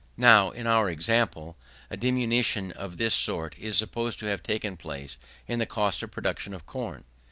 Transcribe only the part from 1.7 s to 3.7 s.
a diminution of this sort